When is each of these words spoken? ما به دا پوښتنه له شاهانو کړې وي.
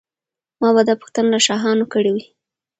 ما 0.61 0.69
به 0.75 0.81
دا 0.89 0.93
پوښتنه 1.01 1.27
له 1.33 1.39
شاهانو 1.47 1.85
کړې 1.93 2.11
وي. 2.15 2.25